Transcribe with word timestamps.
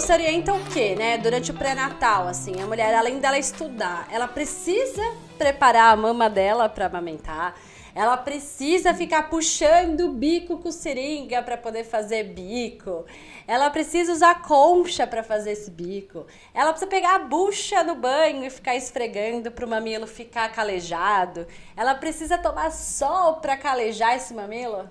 você 0.00 0.12
orienta 0.12 0.52
o 0.52 0.62
quê, 0.66 0.94
né? 0.94 1.16
Durante 1.16 1.50
o 1.50 1.54
pré-natal, 1.54 2.28
assim, 2.28 2.60
a 2.60 2.66
mulher, 2.66 2.94
além 2.94 3.18
dela 3.18 3.38
estudar, 3.38 4.06
ela 4.12 4.28
precisa 4.28 5.02
preparar 5.38 5.90
a 5.90 5.96
mama 5.96 6.28
dela 6.28 6.68
para 6.68 6.84
amamentar. 6.84 7.54
Ela 7.94 8.14
precisa 8.18 8.92
ficar 8.92 9.30
puxando 9.30 10.00
o 10.00 10.12
bico 10.12 10.58
com 10.58 10.70
seringa 10.70 11.42
para 11.42 11.56
poder 11.56 11.82
fazer 11.82 12.24
bico. 12.24 13.06
Ela 13.48 13.70
precisa 13.70 14.12
usar 14.12 14.42
concha 14.42 15.06
para 15.06 15.22
fazer 15.22 15.52
esse 15.52 15.70
bico. 15.70 16.26
Ela 16.52 16.72
precisa 16.72 16.90
pegar 16.90 17.14
a 17.14 17.20
bucha 17.20 17.82
no 17.82 17.94
banho 17.94 18.44
e 18.44 18.50
ficar 18.50 18.76
esfregando 18.76 19.50
para 19.50 19.64
o 19.64 19.70
mamilo 19.70 20.06
ficar 20.06 20.52
calejado. 20.52 21.46
Ela 21.74 21.94
precisa 21.94 22.36
tomar 22.36 22.70
sol 22.70 23.36
para 23.36 23.56
calejar 23.56 24.14
esse 24.14 24.34
mamilo. 24.34 24.90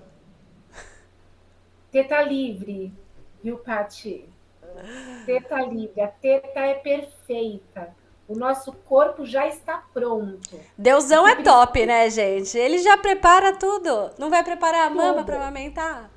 Teta 1.92 2.20
livre, 2.22 2.92
viu, 3.40 3.56
Pati? 3.58 4.35
Teta 5.24 5.60
livre. 5.62 6.00
A 6.00 6.08
teta 6.08 6.60
é 6.60 6.74
perfeita 6.74 7.94
o 8.28 8.34
nosso 8.34 8.72
corpo 8.72 9.24
já 9.24 9.46
está 9.46 9.84
pronto. 9.94 10.60
Deusão 10.76 11.26
é 11.26 11.42
top, 11.42 11.86
né, 11.86 12.10
gente? 12.10 12.58
Ele 12.58 12.78
já 12.78 12.96
prepara 12.96 13.56
tudo. 13.56 14.10
Não 14.18 14.28
vai 14.28 14.42
preparar 14.42 14.88
a 14.88 14.90
mama 14.90 15.24
para 15.24 15.36
amamentar? 15.36 16.10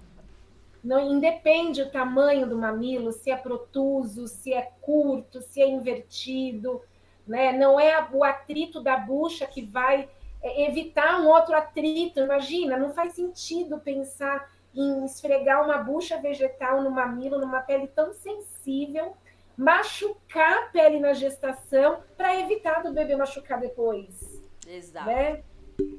Não 0.83 0.99
independe 0.99 1.81
o 1.81 1.91
tamanho 1.91 2.47
do 2.47 2.57
mamilo, 2.57 3.11
se 3.11 3.29
é 3.29 3.35
protuso, 3.35 4.27
se 4.27 4.53
é 4.53 4.71
curto, 4.81 5.41
se 5.41 5.61
é 5.61 5.67
invertido, 5.67 6.81
né? 7.27 7.51
Não 7.51 7.79
é 7.79 8.07
o 8.11 8.23
atrito 8.23 8.81
da 8.81 8.97
bucha 8.97 9.45
que 9.45 9.61
vai 9.61 10.09
é, 10.41 10.67
evitar 10.67 11.19
um 11.19 11.27
outro 11.27 11.55
atrito. 11.55 12.21
Imagina, 12.21 12.77
não 12.77 12.91
faz 12.91 13.13
sentido 13.13 13.77
pensar 13.77 14.49
em 14.75 15.05
esfregar 15.05 15.63
uma 15.63 15.77
bucha 15.77 16.17
vegetal 16.17 16.81
no 16.81 16.91
mamilo, 16.91 17.39
numa 17.39 17.61
pele 17.61 17.87
tão 17.87 18.13
sensível 18.13 19.15
machucar 19.57 20.57
a 20.57 20.65
pele 20.67 20.99
na 20.99 21.13
gestação 21.13 22.01
para 22.15 22.39
evitar 22.39 22.81
do 22.81 22.93
bebê 22.93 23.15
machucar 23.15 23.59
depois. 23.59 24.39
Exato. 24.65 25.07
Né? 25.07 25.43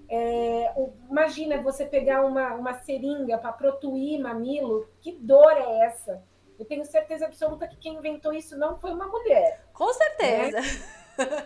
É, 0.08 0.72
imagina 1.10 1.60
você 1.60 1.84
pegar 1.84 2.24
uma, 2.24 2.54
uma 2.54 2.74
seringa 2.74 3.38
para 3.38 3.52
protuir 3.52 4.20
mamilo, 4.20 4.88
que 5.00 5.12
dor 5.12 5.52
é 5.52 5.86
essa? 5.86 6.22
Eu 6.58 6.64
tenho 6.64 6.84
certeza 6.84 7.26
absoluta 7.26 7.66
que 7.66 7.76
quem 7.76 7.94
inventou 7.94 8.32
isso 8.32 8.56
não 8.56 8.78
foi 8.78 8.92
uma 8.92 9.06
mulher. 9.06 9.64
Com 9.72 9.92
certeza. 9.92 10.60
Né? 10.60 10.66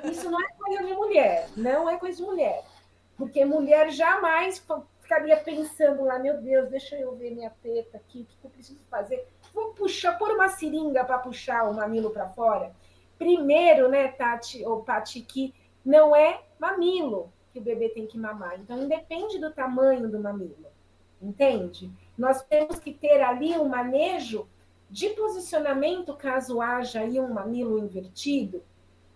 Isso 0.04 0.30
não 0.30 0.40
é 0.40 0.48
coisa 0.52 0.84
de 0.84 0.94
mulher, 0.94 1.48
não 1.56 1.88
é 1.88 1.96
coisa 1.96 2.16
de 2.16 2.22
mulher. 2.22 2.64
Porque 3.16 3.44
mulher 3.44 3.90
jamais 3.90 4.58
ficaria 5.04 5.36
pensando 5.36 6.02
lá, 6.02 6.18
meu 6.18 6.40
Deus, 6.40 6.70
deixa 6.70 6.96
eu 6.96 7.14
ver 7.14 7.30
minha 7.30 7.50
teta 7.62 7.98
aqui, 7.98 8.22
o 8.22 8.24
que 8.24 8.36
eu 8.42 8.50
preciso 8.50 8.80
fazer? 8.90 9.28
vou 9.52 9.72
puxar, 9.72 10.18
pôr 10.18 10.32
uma 10.32 10.48
seringa 10.48 11.04
para 11.04 11.18
puxar 11.18 11.70
o 11.70 11.74
mamilo 11.74 12.10
para 12.10 12.28
fora. 12.30 12.74
Primeiro, 13.16 13.88
né, 13.88 14.08
Tati 14.08 14.64
ou 14.64 14.82
Pati, 14.82 15.20
que 15.20 15.54
não 15.84 16.16
é 16.16 16.42
mamilo 16.58 17.32
que 17.52 17.60
o 17.60 17.62
bebê 17.62 17.90
tem 17.90 18.06
que 18.06 18.18
mamar. 18.18 18.58
Então, 18.58 18.82
independe 18.82 19.38
do 19.38 19.52
tamanho 19.52 20.10
do 20.10 20.18
mamilo, 20.18 20.66
entende? 21.22 21.92
Nós 22.18 22.42
temos 22.42 22.80
que 22.80 22.92
ter 22.92 23.20
ali 23.20 23.56
um 23.56 23.68
manejo 23.68 24.48
de 24.90 25.10
posicionamento 25.10 26.16
caso 26.16 26.60
haja 26.60 27.00
aí 27.00 27.20
um 27.20 27.32
mamilo 27.32 27.78
invertido, 27.78 28.62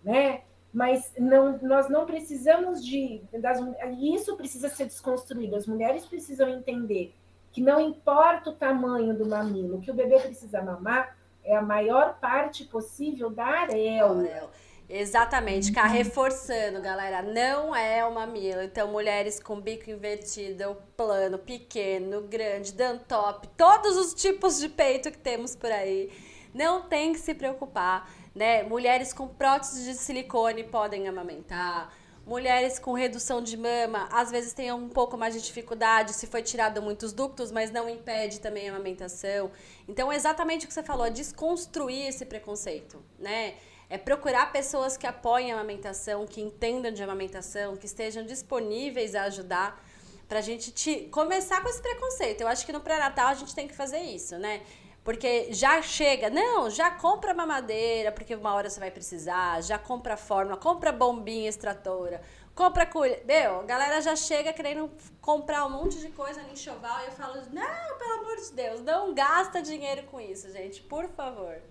né? 0.03 0.43
Mas 0.71 1.11
não, 1.17 1.57
nós 1.61 1.89
não 1.89 2.05
precisamos 2.05 2.85
de. 2.85 3.21
Das, 3.33 3.59
isso 3.99 4.37
precisa 4.37 4.69
ser 4.69 4.85
desconstruído. 4.85 5.55
As 5.55 5.65
mulheres 5.65 6.05
precisam 6.05 6.47
entender 6.47 7.13
que 7.51 7.61
não 7.61 7.79
importa 7.79 8.51
o 8.51 8.53
tamanho 8.53 9.17
do 9.17 9.27
mamilo, 9.27 9.81
que 9.81 9.89
o 9.89 9.93
bebê 9.93 10.19
precisa 10.19 10.61
mamar 10.61 11.17
é 11.43 11.55
a 11.55 11.61
maior 11.61 12.19
parte 12.19 12.63
possível 12.65 13.29
da 13.29 13.45
areola. 13.45 14.51
Exatamente, 14.87 15.71
cá 15.71 15.85
reforçando, 15.85 16.81
galera, 16.81 17.21
não 17.21 17.75
é 17.75 18.03
o 18.03 18.13
mamilo. 18.13 18.61
Então, 18.61 18.87
mulheres 18.87 19.39
com 19.39 19.61
bico 19.61 19.89
invertido, 19.89 20.75
plano, 20.97 21.37
pequeno, 21.37 22.21
grande, 22.21 22.73
dantop, 22.73 23.47
todos 23.55 23.95
os 23.97 24.15
tipos 24.15 24.59
de 24.59 24.67
peito 24.67 25.11
que 25.11 25.17
temos 25.17 25.55
por 25.55 25.71
aí, 25.71 26.11
não 26.53 26.83
tem 26.83 27.13
que 27.13 27.19
se 27.19 27.33
preocupar, 27.33 28.09
né? 28.33 28.63
Mulheres 28.63 29.13
com 29.13 29.27
prótese 29.27 29.83
de 29.83 29.93
silicone 29.95 30.63
podem 30.63 31.07
amamentar. 31.07 31.93
Mulheres 32.25 32.77
com 32.77 32.93
redução 32.93 33.41
de 33.41 33.57
mama, 33.57 34.07
às 34.11 34.29
vezes 34.29 34.53
têm 34.53 34.71
um 34.71 34.87
pouco 34.87 35.17
mais 35.17 35.33
de 35.33 35.41
dificuldade 35.41 36.13
se 36.13 36.27
foi 36.27 36.43
tirado 36.43 36.79
muitos 36.79 37.11
ductos, 37.11 37.51
mas 37.51 37.71
não 37.71 37.89
impede 37.89 38.39
também 38.39 38.69
a 38.69 38.73
amamentação. 38.73 39.51
Então, 39.87 40.11
é 40.11 40.15
exatamente 40.15 40.65
o 40.65 40.67
que 40.67 40.73
você 40.73 40.83
falou, 40.83 41.07
é 41.07 41.09
desconstruir 41.09 42.07
esse 42.07 42.25
preconceito, 42.25 43.03
né? 43.17 43.55
É 43.89 43.97
procurar 43.97 44.51
pessoas 44.51 44.95
que 44.95 45.07
apoiem 45.07 45.51
a 45.51 45.55
amamentação, 45.55 46.27
que 46.27 46.39
entendam 46.39 46.91
de 46.91 47.01
amamentação, 47.01 47.75
que 47.75 47.87
estejam 47.87 48.23
disponíveis 48.23 49.15
a 49.15 49.23
ajudar 49.23 49.83
para 50.27 50.37
a 50.37 50.41
gente 50.43 50.71
te... 50.71 51.07
começar 51.11 51.61
com 51.63 51.69
esse 51.69 51.81
preconceito. 51.81 52.41
Eu 52.41 52.47
acho 52.47 52.63
que 52.63 52.71
no 52.71 52.81
pré-natal 52.81 53.29
a 53.29 53.33
gente 53.33 53.55
tem 53.55 53.67
que 53.67 53.73
fazer 53.73 54.01
isso, 54.01 54.37
né? 54.37 54.61
Porque 55.03 55.51
já 55.53 55.81
chega, 55.81 56.29
não, 56.29 56.69
já 56.69 56.91
compra 56.91 57.33
mamadeira, 57.33 58.11
porque 58.11 58.35
uma 58.35 58.53
hora 58.53 58.69
você 58.69 58.79
vai 58.79 58.91
precisar, 58.91 59.61
já 59.63 59.77
compra 59.77 60.17
fórmula, 60.17 60.57
compra 60.57 60.91
bombinha 60.91 61.49
extratora, 61.49 62.21
compra 62.53 62.85
colher. 62.85 63.23
Meu, 63.25 63.61
a 63.61 63.63
galera 63.63 64.01
já 64.01 64.15
chega 64.15 64.51
querendo 64.51 64.91
comprar 65.21 65.65
um 65.65 65.69
monte 65.69 65.99
de 65.99 66.09
coisa 66.09 66.43
no 66.43 66.51
enxoval 66.51 67.01
e 67.03 67.05
eu 67.05 67.11
falo, 67.13 67.41
não, 67.51 67.97
pelo 67.97 68.13
amor 68.19 68.35
de 68.35 68.51
Deus, 68.51 68.81
não 68.81 69.13
gasta 69.13 69.61
dinheiro 69.61 70.03
com 70.03 70.19
isso, 70.19 70.51
gente, 70.51 70.81
por 70.81 71.07
favor. 71.09 71.61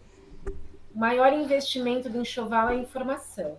O 0.95 0.99
maior 0.99 1.33
investimento 1.33 2.09
do 2.09 2.21
enxoval 2.21 2.71
é 2.71 2.77
informação. 2.77 3.59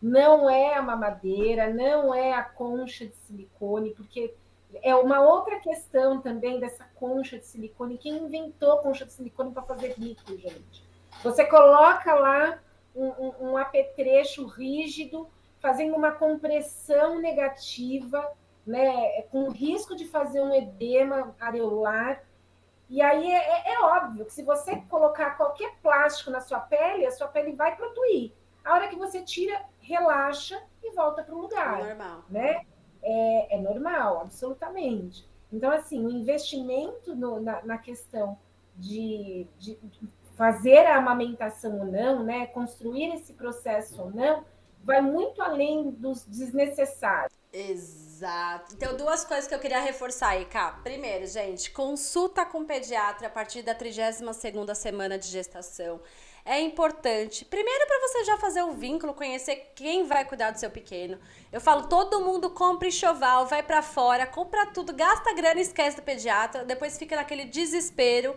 Não 0.00 0.48
é 0.48 0.74
a 0.74 0.82
mamadeira, 0.82 1.72
não 1.72 2.14
é 2.14 2.32
a 2.32 2.42
concha 2.42 3.06
de 3.06 3.16
silicone, 3.26 3.90
porque 3.90 4.34
é 4.82 4.94
uma 4.94 5.20
outra 5.20 5.58
questão 5.60 6.20
também 6.20 6.58
dessa 6.60 6.84
concha 6.94 7.38
de 7.38 7.46
silicone. 7.46 7.98
Quem 7.98 8.16
inventou 8.16 8.78
concha 8.78 9.04
de 9.04 9.12
silicone 9.12 9.52
para 9.52 9.62
fazer 9.62 9.94
bico, 9.96 10.36
gente? 10.36 10.84
Você 11.22 11.44
coloca 11.44 12.14
lá 12.14 12.58
um, 12.94 13.06
um, 13.06 13.34
um 13.50 13.56
apetrecho 13.56 14.46
rígido, 14.46 15.28
fazendo 15.58 15.96
uma 15.96 16.12
compressão 16.12 17.20
negativa, 17.20 18.30
né, 18.66 19.22
com 19.30 19.50
risco 19.50 19.94
de 19.94 20.06
fazer 20.06 20.40
um 20.40 20.54
edema 20.54 21.34
areolar. 21.40 22.22
E 22.88 23.00
aí 23.00 23.30
é, 23.30 23.36
é, 23.36 23.74
é, 23.74 23.80
óbvio 23.80 24.24
que 24.24 24.32
se 24.32 24.42
você 24.42 24.76
colocar 24.88 25.36
qualquer 25.36 25.74
plástico 25.82 26.30
na 26.30 26.40
sua 26.40 26.60
pele, 26.60 27.06
a 27.06 27.10
sua 27.10 27.28
pele 27.28 27.52
vai 27.52 27.76
protuir. 27.76 28.32
A 28.64 28.74
hora 28.74 28.88
que 28.88 28.96
você 28.96 29.22
tira, 29.22 29.62
relaxa 29.80 30.62
e 30.82 30.90
volta 30.94 31.22
para 31.22 31.34
o 31.34 31.40
lugar. 31.40 31.84
Normal. 31.84 32.24
Né? 32.30 32.64
É, 33.54 33.60
normal, 33.60 34.20
absolutamente. 34.20 35.26
Então, 35.52 35.70
assim, 35.70 36.04
o 36.04 36.10
investimento 36.10 37.14
no, 37.14 37.40
na, 37.40 37.64
na, 37.64 37.78
questão 37.78 38.36
de, 38.76 39.46
de, 39.58 39.78
fazer 40.36 40.86
a 40.86 40.96
amamentação 40.96 41.78
ou 41.78 41.84
não, 41.86 42.24
né, 42.24 42.46
construir 42.46 43.14
esse 43.14 43.32
processo 43.34 44.02
ou 44.02 44.10
não, 44.10 44.44
vai 44.82 45.00
muito 45.00 45.40
além 45.40 45.90
dos 45.90 46.24
desnecessários. 46.26 47.32
Exato. 47.52 48.74
Então, 48.74 48.96
duas 48.96 49.24
coisas 49.24 49.46
que 49.46 49.54
eu 49.54 49.60
queria 49.60 49.80
reforçar 49.80 50.30
aí, 50.30 50.44
Cá. 50.44 50.80
Primeiro, 50.82 51.24
gente, 51.26 51.70
consulta 51.70 52.44
com 52.44 52.64
pediatra 52.64 53.28
a 53.28 53.30
partir 53.30 53.62
da 53.62 53.74
32 53.74 54.36
segunda 54.36 54.74
semana 54.74 55.16
de 55.16 55.28
gestação 55.28 56.00
é 56.44 56.60
importante. 56.60 57.44
Primeiro, 57.44 57.86
para 57.86 58.00
você 58.00 58.24
já 58.24 58.36
fazer 58.36 58.62
o 58.62 58.72
vínculo, 58.72 59.14
conhecer 59.14 59.72
quem 59.74 60.04
vai 60.04 60.26
cuidar 60.26 60.50
do 60.50 60.60
seu 60.60 60.70
pequeno. 60.70 61.18
Eu 61.50 61.60
falo, 61.60 61.88
todo 61.88 62.20
mundo 62.20 62.50
compra 62.50 62.88
enxoval, 62.88 63.46
vai 63.46 63.62
para 63.62 63.80
fora, 63.80 64.26
compra 64.26 64.66
tudo, 64.66 64.92
gasta 64.92 65.32
grana 65.32 65.58
e 65.58 65.62
esquece 65.62 65.96
do 65.96 66.02
pediatra. 66.02 66.64
Depois 66.64 66.98
fica 66.98 67.16
naquele 67.16 67.46
desespero. 67.46 68.36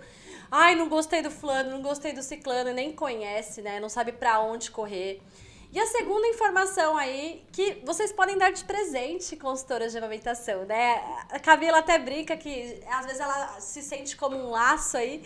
Ai, 0.49 0.73
não 0.73 0.87
gostei 0.87 1.21
do 1.21 1.29
fulano, 1.29 1.69
não 1.69 1.81
gostei 1.81 2.13
do 2.13 2.23
ciclano, 2.23 2.71
nem 2.71 2.93
conhece, 2.93 3.61
né? 3.61 3.77
Não 3.79 3.89
sabe 3.89 4.13
para 4.13 4.39
onde 4.39 4.71
correr. 4.71 5.21
E 5.69 5.77
a 5.77 5.85
segunda 5.85 6.25
informação 6.27 6.95
aí, 6.95 7.45
que 7.51 7.81
vocês 7.83 8.13
podem 8.13 8.37
dar 8.37 8.51
de 8.51 8.63
presente 8.63 9.35
consultoras 9.35 9.91
de 9.91 9.97
amamentação, 9.97 10.63
né? 10.63 11.03
A 11.29 11.39
Camila 11.39 11.79
até 11.79 11.99
brinca 11.99 12.37
que 12.37 12.81
às 12.89 13.05
vezes 13.05 13.19
ela 13.19 13.59
se 13.59 13.81
sente 13.81 14.15
como 14.15 14.37
um 14.37 14.49
laço 14.49 14.95
aí 14.95 15.21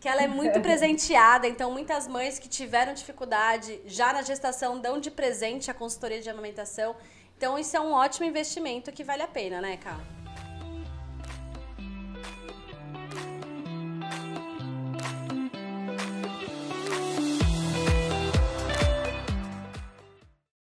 que 0.00 0.08
ela 0.08 0.22
é 0.22 0.26
muito 0.26 0.58
presenteada, 0.62 1.46
então 1.46 1.70
muitas 1.70 2.08
mães 2.08 2.38
que 2.38 2.48
tiveram 2.48 2.94
dificuldade 2.94 3.80
já 3.84 4.12
na 4.12 4.22
gestação 4.22 4.80
dão 4.80 4.98
de 4.98 5.10
presente 5.10 5.70
a 5.70 5.74
consultoria 5.74 6.22
de 6.22 6.30
amamentação. 6.30 6.96
Então 7.36 7.58
isso 7.58 7.76
é 7.76 7.80
um 7.80 7.92
ótimo 7.92 8.26
investimento 8.26 8.90
que 8.90 9.04
vale 9.04 9.22
a 9.22 9.28
pena, 9.28 9.60
né, 9.60 9.76
Carla? 9.76 10.19